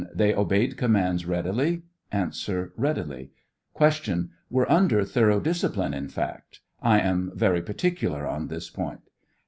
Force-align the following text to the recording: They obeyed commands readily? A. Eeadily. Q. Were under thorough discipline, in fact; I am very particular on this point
They 0.15 0.33
obeyed 0.33 0.77
commands 0.77 1.27
readily? 1.27 1.83
A. 2.11 2.25
Eeadily. 2.31 3.29
Q. 3.77 4.29
Were 4.49 4.71
under 4.71 5.05
thorough 5.05 5.39
discipline, 5.39 5.93
in 5.93 6.07
fact; 6.07 6.61
I 6.81 6.99
am 6.99 7.31
very 7.35 7.61
particular 7.61 8.25
on 8.25 8.47
this 8.47 8.71
point 8.71 9.01